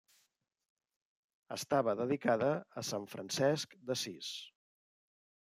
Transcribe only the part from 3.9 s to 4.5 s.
d'Assís.